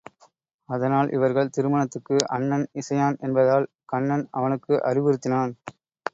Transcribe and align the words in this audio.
அதனால் 0.69 1.11
இவர்கள் 1.11 1.51
திருமணத்துக்கு 1.57 2.17
அண்ணன் 2.29 2.65
இசையான் 2.73 3.19
என்பதால் 3.19 3.69
கண்ணன் 3.85 4.27
அவனுக்கு 4.31 4.73
அறிவுறுத்தினான். 4.89 5.53